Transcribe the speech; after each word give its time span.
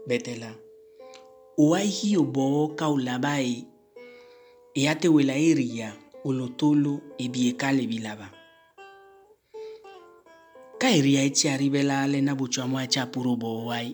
betela 0.08 0.50
oaiki 1.58 2.16
oboo 2.16 2.68
kaulabae 2.78 3.56
eatewela 4.74 5.34
eria 5.36 5.92
olutulu 6.24 6.92
le 7.76 7.84
bilaba 7.86 8.28
ka 10.80 10.88
eria 10.90 11.22
etsiaribela 11.28 12.06
lena 12.12 12.34
botswamo 12.34 12.78
atsiapuro 12.78 13.36
boo 13.36 13.70
ai 13.70 13.90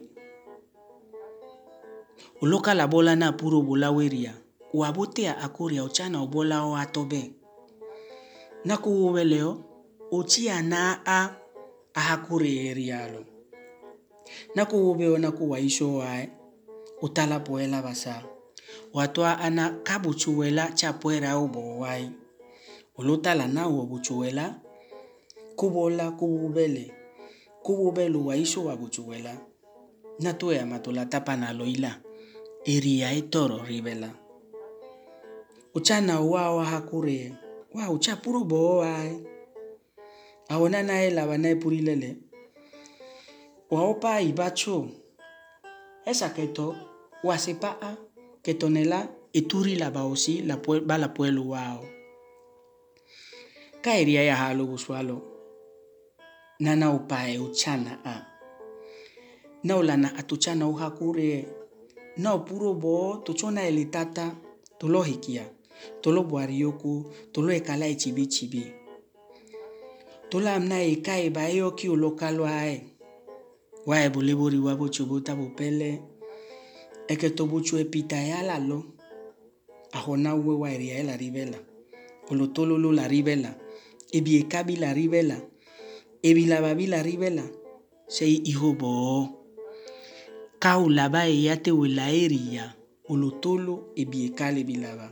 olokalabola 2.43 3.17
na 3.17 3.27
apuro 3.29 3.63
bolaweria 3.63 4.40
wabute 4.75 5.25
akũria 5.45 5.83
ũtsana 5.89 6.17
obolawo 6.25 6.73
atɔbɛ 6.83 7.21
naku 8.69 8.89
wowɛ 9.01 9.23
le 9.31 9.39
yɔ 9.45 9.53
wotsia 10.13 10.57
na 10.73 10.81
a 11.07 11.19
ahakureeria 11.99 12.99
lo. 13.13 13.21
Naku 14.57 14.77
wowɛ 14.85 15.19
na 15.21 15.31
kuwaisho 15.37 15.87
wae, 16.01 16.31
utala 17.03 17.41
poela 17.41 17.83
basa. 17.83 18.23
Watua 18.95 19.39
ana 19.39 19.65
kabuchuwela 19.87 20.73
cha 20.79 20.93
poera 20.93 21.37
obowae 21.37 22.11
ulutala 22.99 23.49
na 23.49 23.69
uobuchuwela, 23.69 24.61
kubola 25.57 26.11
kububele 26.11 26.93
kububelu 27.63 28.27
waisho 28.27 28.65
wabuchuwela 28.65 29.37
natue 30.19 30.61
ama 30.61 30.79
tula 30.79 31.07
tapa 31.07 31.37
nalo 31.37 31.67
ila 31.67 32.01
etoro 32.65 33.65
ribela 33.65 34.20
uchana 35.75 36.21
uwawa 36.21 36.65
hakure 36.65 37.33
wa 37.75 37.91
ucha 37.91 38.17
puro 38.17 38.45
bowae 38.45 39.21
awona 40.49 40.83
nae 40.83 41.11
lawa 41.11 41.39
nae 41.39 41.55
purilele 41.55 42.17
waopa 43.71 44.21
ibacho 44.21 44.89
esa 46.05 46.29
keto 46.29 46.77
wasepaa 47.25 47.97
ketonela 48.43 49.09
eturi 49.33 49.75
la 49.77 49.91
baosi 49.91 50.43
la 50.43 50.57
ba 50.87 50.99
la 50.99 51.09
pueblo 51.09 51.49
wao. 51.49 51.85
Caería 53.81 54.23
ya 54.23 54.37
halo 54.37 54.67
busualo 54.67 55.23
nana 56.59 56.91
upae 56.93 57.39
uchana 57.39 57.99
a. 58.05 58.27
Naulana 59.65 60.17
atuchana 60.17 60.67
uhakure. 60.67 61.49
Nao 62.17 62.39
puro 62.39 62.75
bo 62.75 63.17
tochona 63.25 63.63
elitata 63.63 64.37
tolohikia 64.79 65.47
tolo 66.03 66.23
bwarioko 66.23 67.13
tolo 67.33 67.53
ekala 67.53 67.87
echibi 67.87 68.27
chibi 68.27 68.65
tolo 70.31 70.49
amna 70.49 70.83
eka 70.83 71.19
ba 71.35 71.51
e 71.51 71.57
yo 71.57 71.73
ki 71.73 71.89
olokalo 71.89 72.47
ae. 72.47 72.87
Wa 73.87 74.05
ebole 74.05 74.35
bori 74.35 74.59
wa 74.59 74.77
bocho 74.77 75.07
bota 75.07 75.35
bopele. 75.35 76.01
Eke 77.09 77.31
to 77.31 77.47
bocho 77.47 77.79
epita 77.79 78.17
ya 78.17 78.43
e 78.43 78.47
la 78.47 78.59
lo. 78.59 78.85
Ahona 79.93 80.35
uwe 80.35 80.55
wa 80.55 80.71
eria 80.71 80.99
ela 80.99 81.17
ribela 81.17 81.59
olotololo 82.31 82.93
la 82.93 83.09
ribela 83.09 83.55
ebi 84.13 84.37
eka 84.37 84.63
bi 84.63 84.77
la 84.77 84.95
ribela 84.95 85.37
ebi 86.23 86.47
laba 86.47 86.75
bi 86.75 86.87
la 86.87 87.03
ribela 87.03 87.43
sei 88.07 88.37
iho 88.47 88.73
boo 88.73 89.27
kau 90.61 90.89
laba 90.89 91.27
eya 91.27 91.57
te 91.57 91.71
wela 91.71 92.07
eria 92.13 92.75
olotolo 93.09 93.91
ebi 93.97 94.31
eka 94.31 94.53
le 94.55 94.63
bi 94.63 94.77
laba. 94.77 95.11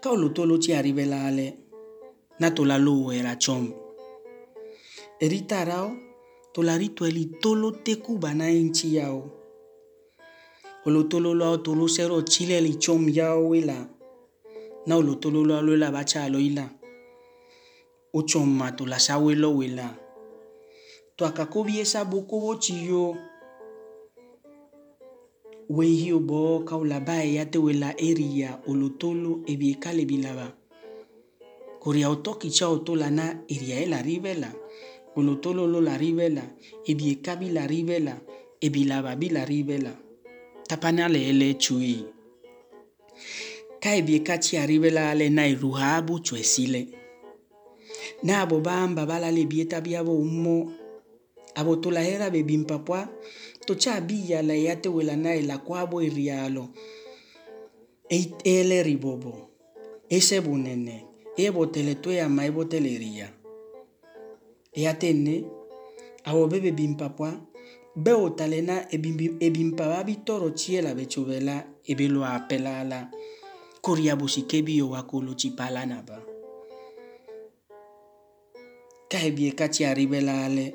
Paolo 0.00 0.28
Tolucci 0.30 0.72
arrivelale 0.74 1.58
natola 2.38 2.78
lowera 2.78 3.34
chom 3.36 3.72
erita 5.20 5.64
rao 5.64 5.90
tolaritoeli 6.52 7.24
tolo 7.42 7.70
teku 7.84 8.18
ba 8.18 8.30
na 8.34 8.46
ye 8.46 8.62
ŋtsi 8.68 8.86
yawo 8.96 9.22
olotololawo 10.86 11.56
tolosɛ 11.64 12.04
ɖɔ 12.10 12.18
tsilɛli 12.30 12.72
tsɔm 12.82 13.02
yawoe 13.18 13.60
la. 13.68 13.78
Na 14.86 14.92
olotololawo 15.00 15.74
la 15.82 15.88
va 15.94 16.02
tsa 16.08 16.18
alɔ 16.26 16.38
yi 16.44 16.50
la 16.58 16.66
wotsɔ 18.14 18.40
ma 18.58 18.66
tolasa 18.76 19.14
woe 19.22 19.34
lɔ 19.42 19.48
woe 19.56 19.68
la. 19.78 19.88
To 21.16 21.22
akakovi 21.28 21.80
esa 21.82 22.04
boko 22.04 22.36
wo 22.44 22.52
tsi 22.62 22.74
yo. 22.88 23.16
wehiyo 25.76 26.18
bɔɔ 26.28 26.64
kaulaba 26.68 27.16
yate 27.24 27.58
wela 27.58 27.90
eria 28.08 28.60
olotolo 28.70 29.42
ebieka 29.52 29.90
bilaba. 30.10 30.46
Koria 31.82 32.08
otɔ 32.10 32.38
kitsa 32.40 32.68
oto 32.68 32.92
e 32.94 32.98
la 32.98 33.10
na 33.10 33.24
eria 33.48 33.86
la 33.86 34.02
ribe 34.02 34.34
la 34.34 34.50
olotolo 35.16 35.66
lo 35.66 35.80
la 35.80 35.96
ribe 35.96 36.28
la 36.30 36.44
ebieka 36.86 37.36
bi 37.36 37.50
la 37.50 37.66
ribe 37.66 37.98
la 37.98 38.14
ebilaba 38.60 39.16
bi 39.16 39.28
la 39.28 39.44
ribe 39.44 39.78
la 39.78 39.92
tapana 40.68 41.08
le 41.08 41.54
tsui 41.54 42.04
ka 43.82 43.90
ebieka 43.96 44.38
tsi 44.38 44.56
aribe 44.56 44.90
la 44.90 45.14
le 45.14 45.28
na 45.30 45.46
eruhabu 45.46 46.20
tsoe 46.20 46.42
si 46.42 46.66
le 46.66 46.82
na 48.22 48.42
abo 48.42 48.60
ba 48.60 48.86
mbaba 48.86 49.18
la 49.18 49.30
le 49.30 49.44
bieta 49.46 49.80
bi 49.80 49.96
abo 49.96 50.12
umɔ 50.12 50.56
abo 51.58 51.72
bebimpapua 51.76 53.00
tocha 53.68 54.00
la 54.42 54.54
yate 54.54 54.88
wela 54.88 55.16
na 55.16 55.36
ila 55.36 55.58
kwabo 55.58 56.02
irialo 56.02 56.68
e 58.08 58.32
ele 58.44 58.82
ribobo 58.82 59.50
e 60.08 60.20
sebunene 60.20 61.04
e, 61.36 61.44
e 61.44 61.50
botele 61.50 61.90
e 61.90 61.92
e 61.92 61.94
to 61.94 62.10
ya 62.10 62.28
mai 62.28 62.50
botele 62.50 62.98
ria. 62.98 63.28
E 64.72 64.86
awo 66.24 66.46
bebe 66.46 66.72
bimpapwa 66.72 67.40
be 67.94 68.12
otalena 68.12 68.88
e 68.90 69.50
bimpa 69.50 70.04
bitoro 70.04 70.50
chiela 70.50 70.94
bechubela 70.94 71.64
e 71.84 71.94
apelala 72.24 73.10
kuria 73.82 74.16
busikebi 74.16 74.78
yo 74.78 74.90
wakulu 74.90 75.34
chipala 75.34 75.86
naba 75.86 76.22
kaebie 79.08 79.52
kati 79.52 79.84
aribelale 79.84 80.74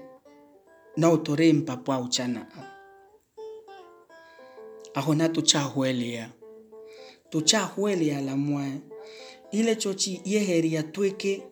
na 0.98 1.10
otore 1.10 1.54
mpapwa 1.54 2.00
uchana 2.00 2.42
apa 2.42 2.73
ahona 4.94 5.30
tu 5.30 5.42
cha 5.42 5.62
huelia 5.62 6.30
tu 7.30 7.42
cha 7.42 7.70
la 8.26 8.36
mua 8.36 8.66
ile 9.52 9.76
chochi 9.76 10.22
ye 10.26 10.40
heria 10.40 10.84
tueke. 10.84 11.44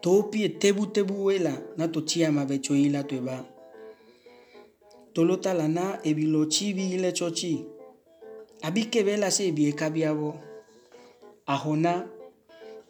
Topie 0.00 0.48
tebu 0.48 0.86
tebu 0.86 1.24
wela 1.24 1.58
na 1.76 1.88
to 1.88 2.00
ma 2.32 2.44
becho 2.44 2.74
ila 2.76 3.02
tueba 3.04 3.44
tolota 5.12 5.54
lana 5.54 5.98
ebilochi 6.04 6.74
bi 6.74 6.92
ile 6.94 7.12
chochi. 7.12 7.64
Abike 8.62 9.02
bela 9.04 9.30
se 9.30 9.50
bie 9.52 9.72
kabiabo 9.72 10.38
ahona 11.46 12.06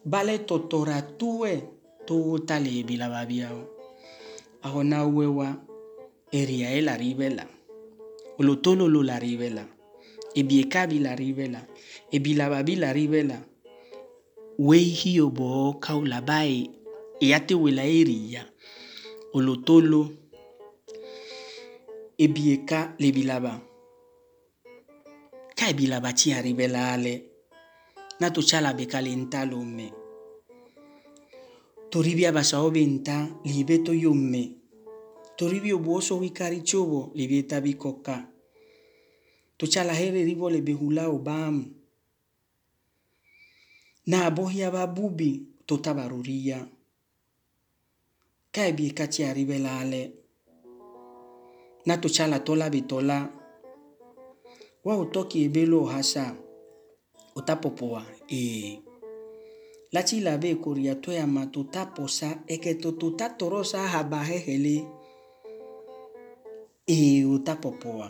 bale 0.05 0.39
totora 0.39 1.03
tuwe 1.03 1.63
to 2.07 2.39
tale 2.47 2.83
bila 2.85 3.09
babiao 3.09 3.67
ahona 4.63 5.05
wewa 5.05 5.57
eria 6.33 6.71
el 6.71 6.89
aribela 6.89 7.47
L'Otololo 8.39 9.03
rivela, 9.19 9.67
Ebiekabi 10.35 10.99
la 11.01 11.15
rivela, 11.15 11.67
Ebilababi 12.13 12.77
la 12.77 12.93
rivela. 12.93 13.41
Wei 14.59 14.85
Weihio 14.85 15.31
bo 15.31 15.75
kaulabai 15.81 16.71
eyate 17.21 17.55
wela 17.55 17.85
eria. 17.85 18.47
Olotolo 19.35 20.11
Ebieka 22.19 22.95
lebilaba. 22.99 23.61
Ka 25.55 25.69
ebilaba 25.69 26.13
ti 26.13 26.33
rivela 26.33 26.93
ale. 26.93 27.25
Nato 28.21 28.43
chala 28.43 28.73
bekalenta 28.73 29.45
lume. 29.45 29.93
Toribia 31.91 32.33
basaobenta 32.33 33.29
libeto 33.45 33.93
yumme. 33.93 34.66
tori 35.37 35.61
vioboso 35.61 36.19
vikari 36.19 36.61
cuvo 36.63 37.11
li 37.15 37.27
vieta 37.27 37.61
vikoka. 37.61 38.29
Tucalahele 39.59 40.25
livo 40.25 40.51
le 40.51 40.61
behula 40.61 41.09
obamu 41.09 41.65
naabohia 44.07 44.71
vabubi 44.71 45.43
tota 45.67 45.95
varuriya 45.95 46.67
kaevie 48.53 48.91
kaci 48.91 49.25
arivela 49.25 49.79
ale 49.81 50.13
na 51.87 51.97
tucala 51.97 52.39
tola 52.41 52.71
vitola 52.71 53.29
wa 54.85 54.97
utoki 54.99 55.45
ebelo 55.45 55.83
ohasa 55.83 56.37
otapopowa 57.35 58.07
ee 58.31 58.79
laci 59.93 60.21
lave 60.21 60.55
koria 60.55 60.95
tweama 60.95 61.47
tutaposa 61.47 62.43
eke 62.47 62.75
to 62.75 62.93
tuta 62.93 63.29
torosa 63.29 63.85
aha 63.85 64.05
bahehele 64.05 64.87
ee 66.89 67.25
utapɔpɔa 67.25 68.09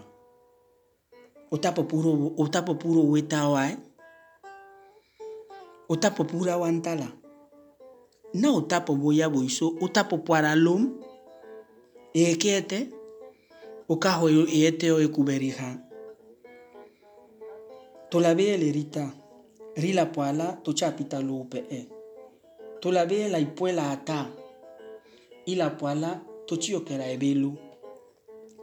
utapopuro 1.51 2.13
utapopuro 2.37 3.03
wetawae 3.13 3.73
eh? 3.73 3.79
utapopura 5.89 6.57
wantala 6.57 7.09
na 8.35 8.53
utapopo 8.53 9.13
ya 9.13 9.31
boiso 9.31 9.69
utapopoara 9.81 10.55
lom 10.55 10.83
ekeete 12.15 12.89
okaho 13.89 14.29
eete 14.29 14.87
e 14.87 15.05
ekuberija 15.05 15.69
tolabele 18.11 18.73
rita 18.73 19.05
rilapoala 19.77 20.47
tochapita 20.65 21.21
lupe'e 21.21 21.77
eh? 21.77 21.87
tolabela 22.81 23.39
ipuela 23.39 23.91
ata 23.91 24.27
ilapoala 25.47 26.21
tochiokerae 26.47 27.17
velu 27.17 27.53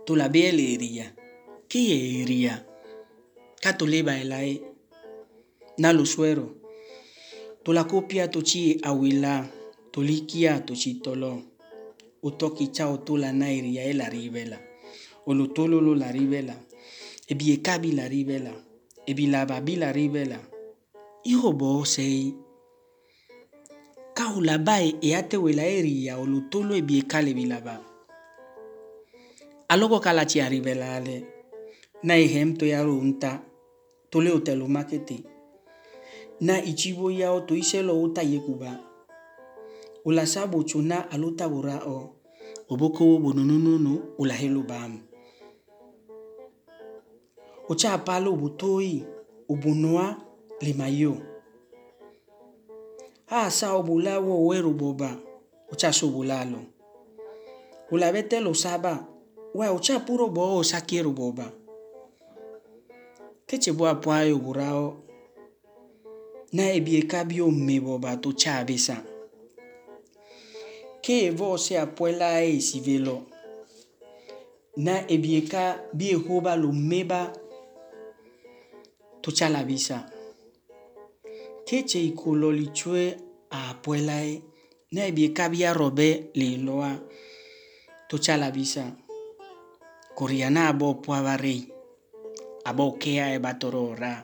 tula 0.06 0.30
biele 0.30 0.64
iria 0.74 1.14
kiye 1.68 1.98
iria 2.22 2.66
katuliba 3.62 4.18
elae 4.20 4.62
na 5.78 5.94
lusuero 5.94 6.56
tula 7.64 7.84
kupia 7.84 8.28
tuci 8.28 8.80
awila 8.84 9.48
tulikia 9.92 10.60
tuci 10.60 10.94
tolo. 10.94 11.42
Utoki 12.24 12.68
cawo 12.68 12.98
tula 12.98 13.32
na 13.34 13.52
iria 13.52 13.84
ela 13.84 14.10
rivela 14.10 14.60
olutululu 15.26 15.96
la 15.96 16.12
rivela 16.12 16.56
ebiekabi 17.28 17.92
la 17.92 18.08
rivela 18.08 18.54
ebilaba 19.06 19.62
bi 19.62 19.76
la 19.76 19.92
rivela 19.92 20.40
iho 21.24 21.52
bosei. 21.52 22.34
Kawula 24.14 24.58
bae 24.58 24.96
eyatewela 25.02 25.66
eriya 25.68 26.18
olutulu 26.18 26.76
ebiekale 26.76 27.34
bilaba. 27.34 27.93
alogo 29.68 30.00
kalachi 30.00 30.42
arivelale 30.42 31.26
na 32.04 32.18
ejemplo 32.18 32.68
yaro 32.68 32.98
unta 32.98 33.42
tole 34.10 34.32
otelo 34.32 34.68
makete 34.68 35.24
na 36.42 36.64
ichibo 36.64 37.12
yao 37.12 37.42
to 37.42 37.56
iselo 37.56 38.02
uta 38.02 38.22
yekuba 38.22 38.80
ulasabo 40.06 40.64
chuna 40.64 41.12
aluta 41.12 41.50
burao 41.50 42.16
obokowo 42.70 43.18
bonunununu 43.20 44.04
ulahelo 44.18 44.62
bam 44.64 45.00
ocha 47.70 47.94
apalo 47.94 48.34
obutoi 48.34 49.04
obunoa 49.50 50.16
limayo 50.62 51.18
asa 53.28 53.74
obulawo 53.74 54.32
owero 54.46 54.70
boba 54.74 55.18
ocha 55.72 55.94
sobulalo 55.94 56.60
ulabetelo 57.92 58.54
saba 58.54 59.13
wa 59.54 59.72
ucapulo 59.74 60.28
bo 60.30 60.58
usakilu 60.58 61.12
boba. 61.12 61.52
Keci 63.48 63.72
bua 63.72 63.96
puayo 63.96 64.38
burao 64.38 65.04
naye 66.54 66.80
bie 66.82 67.02
kabiome 67.02 67.80
boba 67.80 68.18
tu 68.18 68.34
cabisa 68.34 69.04
ke 71.02 71.32
vose 71.32 71.80
apuela 71.80 72.42
eisi 72.42 72.80
velo 72.80 73.26
na 74.78 75.04
ebie 75.10 75.42
ka 75.42 75.82
biehuba 75.94 76.56
lumeba 76.56 77.34
tu 79.22 79.32
calabisa 79.32 80.06
keci 81.66 82.08
ikulo 82.08 82.52
licue 82.52 83.18
apuelae 83.50 84.42
na 84.92 85.06
ebie 85.06 85.30
ka 85.34 85.50
biarobe 85.50 86.30
liloa 86.34 86.92
tu 88.08 88.20
calabisa 88.20 88.96
Kuriana 90.16 90.68
abo 90.70 90.94
puavare, 91.02 91.56
abo 92.66 92.92
kea 93.02 93.34
eba 93.34 93.54
torora. 93.58 94.24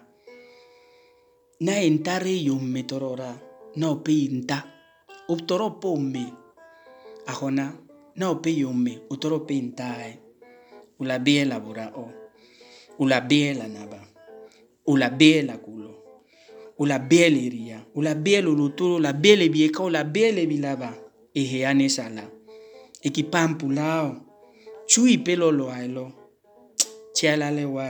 Na 1.61 1.81
entare 1.81 2.29
yumme 2.37 2.83
torora, 2.83 3.33
no 3.75 3.95
pinta, 4.05 4.63
utoro 5.27 5.71
pomme. 5.81 6.25
Ajona, 7.25 7.73
no 8.15 8.35
pe 8.41 8.49
yumme, 8.51 9.01
utoro 9.09 9.39
pintae. 9.39 10.19
Ula 10.99 11.17
biela 11.19 11.59
burao, 11.59 12.11
ula 12.99 13.21
biela 13.21 13.67
naba, 13.67 13.99
ula 14.85 15.09
biela 15.09 15.57
culo. 15.57 15.95
Ula 16.77 16.99
biela 16.99 17.37
iria, 17.37 17.85
ula 17.95 18.13
biela 18.15 18.49
uluturu, 18.49 18.95
ula 18.95 19.13
biela 19.13 19.47
bieka, 19.49 19.83
ula 19.83 20.03
biela 20.03 20.45
bilaba. 20.45 20.93
Ejeane 21.33 21.89
sala, 21.89 22.23
equipampulao. 23.01 24.28
cui 24.89 25.17
pelo 25.17 25.51
lualo 25.51 26.11
ciala 27.13 27.51
lewa 27.51 27.87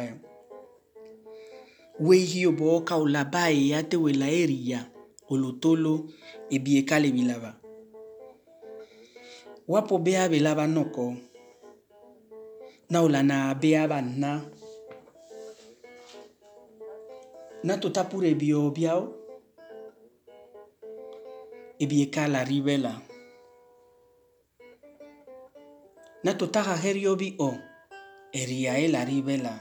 weihi 1.99 2.45
oboka 2.47 2.95
olaba 2.95 3.49
eye 3.51 3.75
ate 3.79 3.97
wela 3.97 4.27
eriya 4.41 4.79
olotolo 5.29 5.93
ebie 6.55 6.81
kale 6.89 7.11
bilaba 7.11 7.51
wapo 9.69 9.97
bea 9.97 10.29
belaba 10.29 10.67
noko. 10.67 11.15
Na 12.89 13.01
olana 13.01 13.55
bea 13.55 13.87
bana 13.87 14.41
na 17.63 17.77
tutapura 17.77 18.27
ebio 18.27 18.71
biao. 18.71 19.13
Ebie 21.79 22.05
kala 22.05 22.43
ribela 22.43 23.01
na 26.23 26.33
tutaha 26.33 26.75
heriovi 26.75 27.35
o 27.39 27.53
eria 28.31 28.77
ela 28.77 29.05
rivela. 29.05 29.59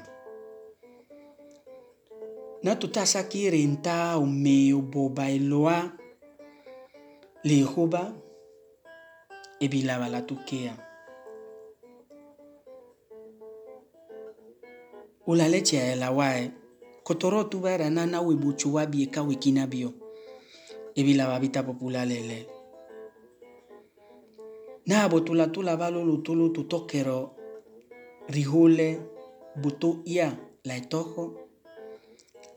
Na 2.62 2.76
tutasa 2.76 3.22
kirinta 3.22 4.18
umeyo 4.18 4.80
boba 4.80 5.28
eloa 5.30 5.92
lihuba 7.44 8.12
evilavala 9.60 10.22
tukea 10.22 10.74
ulale 15.26 15.60
ci 15.60 15.76
aela 15.78 16.10
wae 16.10 16.50
kotoro 17.04 17.44
tuvaerana 17.44 18.06
na 18.06 18.20
wibucu 18.20 18.74
wabieka 18.74 19.22
wikina 19.22 19.66
bio 19.66 19.92
evilava 20.94 21.38
vitapopula 21.40 22.04
lele 22.04 22.57
nabo 24.88 25.20
tula 25.20 25.46
tula 25.46 25.76
valo 25.76 26.04
lutulu 26.04 26.48
tutokero 26.48 27.30
rihule 28.28 29.00
butu 29.56 30.00
ya 30.04 30.36
la 30.64 30.76
etoho 30.76 31.24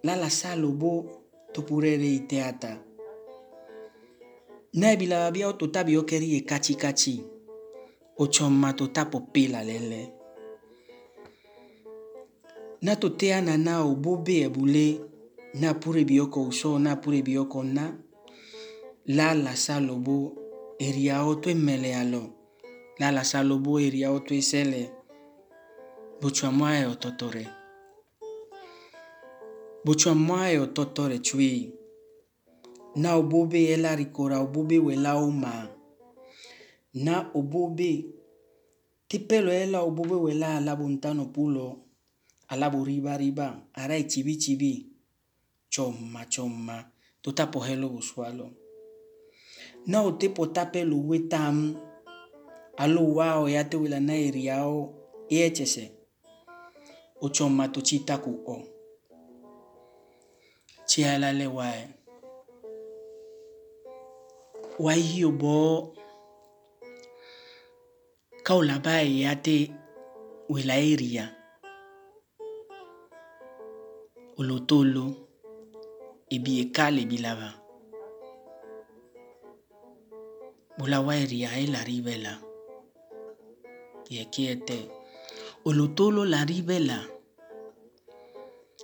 la 0.04 0.16
la 0.16 0.30
salu 0.30 0.72
bu 0.72 1.10
tupurere 1.54 2.10
iteata. 2.16 2.78
Ne 4.74 4.96
bilaba 4.98 5.32
biao 5.32 5.54
tutabi 5.54 5.98
okerie 5.98 6.42
kachi 6.42 6.76
kachi 6.76 7.24
ocoma 8.18 8.74
tuta 8.74 9.06
popila 9.06 9.64
lele. 9.64 10.14
Na 12.82 12.96
tuteana 12.96 13.58
nao 13.58 13.96
bube 13.96 14.40
ebule 14.42 15.02
na 15.54 15.74
pure 15.74 16.06
bioko 16.06 16.44
uso 16.44 16.80
na 16.80 16.96
pure 16.96 17.22
bioko 17.22 17.64
na 17.64 17.94
la 19.06 19.34
la 19.34 19.56
salu 19.56 19.96
bu 19.96 20.38
eriyawo 20.86 21.32
to 21.42 21.48
emele 21.50 21.96
alo 22.02 22.24
la 23.00 23.08
lase 23.16 23.38
alo 23.38 23.56
bo 23.64 23.72
eriyawo 23.86 24.20
to 24.26 24.34
ese 24.42 24.62
le 24.72 24.82
botsuamua 26.22 26.70
ye 26.78 26.84
ɔtɔtɔ 26.94 27.28
re 27.36 27.44
botsuamua 29.86 30.50
ye 30.52 30.58
ɔtɔtɔ 30.66 31.04
re 31.12 31.18
tsui 31.26 31.74
na 33.02 33.10
obo 33.20 33.46
be 33.46 33.60
yela 33.70 33.96
rikora 33.96 34.38
obo 34.46 34.64
be 34.70 34.78
welawo 34.88 35.28
ma 35.44 35.54
na 37.06 37.14
obo 37.34 37.68
be 37.78 37.90
tipelo 39.10 39.52
yela 39.60 39.80
obo 39.88 40.04
be 40.10 40.16
wela 40.26 40.48
alabo 40.58 40.86
ntano 40.90 41.26
pulo 41.34 41.66
alabo 42.52 42.84
ribariba 42.84 43.48
ara 43.74 43.96
e 43.98 44.04
chibi 44.12 44.34
chibi 44.44 44.72
choma 45.70 46.26
choma 46.34 46.76
tutapo 47.22 47.60
helo 47.60 47.90
bosualo 47.90 48.61
na 49.88 50.04
utepotape 50.04 50.84
luwitam 50.84 51.76
aluwao 52.78 53.50
yate 53.50 53.78
wilana 53.78 54.18
iriao 54.18 54.94
iechese 55.30 55.92
uchoma 57.22 57.68
tuchita 57.68 58.18
kuo 58.18 58.64
chialale 60.86 61.48
wae. 61.48 61.88
Wahiyo 64.80 65.32
bo. 65.32 65.96
Kaulabae 68.44 69.20
yate 69.20 69.72
wilairia 70.50 71.36
olotolo 74.38 75.16
ebi 76.30 76.60
ekale 76.60 77.06
bi 77.06 77.18
laba. 77.18 77.61
bulawairi 80.78 81.46
ayi 81.46 81.68
la 81.68 82.34
yekie 84.10 84.56
te 84.68 84.78
olotolo 85.66 86.26
laribe 86.26 86.80
la 86.80 87.00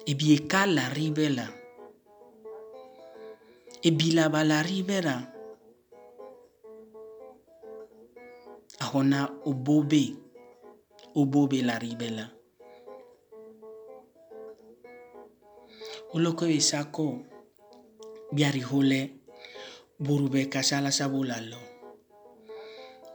ebieka 0.06 0.66
laribe 0.66 1.30
la 1.38 1.48
ebilaba 3.88 4.44
laribe 4.44 4.98
la 5.08 5.16
axɔna 8.84 9.20
obobe 9.50 10.04
obobe 11.20 11.60
laribe 11.70 12.10
la 12.18 12.26
oloko 16.16 16.46
esako 16.58 17.06
biarihole 18.36 19.00
borube 20.00 20.42
kasalasa 20.54 21.06
bo 21.12 21.24
la. 21.24 21.38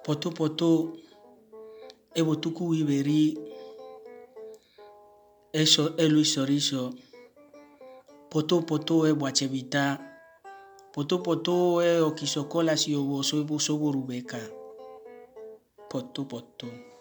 potopoto 0.04 0.68
ebutuku 2.14 2.62
wiberi 2.68 3.38
eso 5.52 5.85
elu 6.02 6.18
isoriso 6.26 6.82
potopoto 8.30 8.94
ebuachebita 9.11 9.85
potopoto 10.94 11.54
okisokola 12.09 12.76
siobo 12.76 13.23
soburubeka 13.66 14.40
potopoto 15.90 16.92